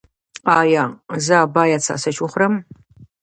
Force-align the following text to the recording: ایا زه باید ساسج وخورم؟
ایا 0.59 0.83
زه 1.25 1.37
باید 1.55 1.81
ساسج 1.87 2.15
وخورم؟ 2.19 2.53